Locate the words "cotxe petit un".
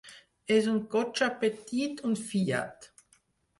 0.95-2.19